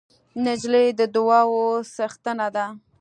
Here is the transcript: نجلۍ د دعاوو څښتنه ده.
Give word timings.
نجلۍ 0.43 0.87
د 0.99 1.01
دعاوو 1.15 1.65
څښتنه 1.93 2.47
ده. 2.55 2.65